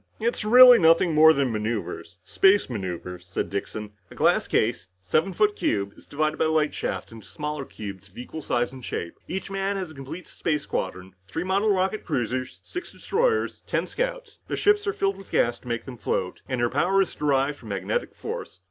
"It's 0.19 0.43
really 0.43 0.79
nothing 0.79 1.13
more 1.13 1.31
than 1.31 1.51
maneuvers. 1.51 2.17
Space 2.23 2.71
maneuvers," 2.71 3.27
said 3.27 3.51
Dixon. 3.51 3.91
"A 4.09 4.15
glass 4.15 4.47
case, 4.47 4.85
a 4.85 5.05
seven 5.05 5.31
foot 5.31 5.55
cube, 5.55 5.93
is 5.95 6.07
divided 6.07 6.39
by 6.39 6.45
light 6.45 6.73
shafts 6.73 7.11
into 7.11 7.27
smaller 7.27 7.65
cubes 7.65 8.09
of 8.09 8.17
equal 8.17 8.41
shape 8.41 8.71
and 8.71 8.83
size. 8.83 9.11
Each 9.27 9.51
man 9.51 9.77
has 9.77 9.91
a 9.91 9.93
complete 9.93 10.25
space 10.25 10.63
squadron. 10.63 11.13
Three 11.27 11.43
model 11.43 11.71
rocket 11.71 12.03
cruisers, 12.03 12.61
six 12.63 12.91
destroyers 12.91 13.59
and 13.59 13.67
ten 13.67 13.85
scouts. 13.85 14.39
The 14.47 14.57
ships 14.57 14.87
are 14.87 14.93
filled 14.93 15.17
with 15.19 15.29
gas 15.33 15.59
to 15.59 15.67
make 15.67 15.85
them 15.85 15.97
float, 15.99 16.41
and 16.49 16.59
your 16.59 16.71
power 16.71 17.03
is 17.03 17.13
derived 17.13 17.59
from 17.59 17.69
magnetic 17.69 18.15
force. 18.15 18.59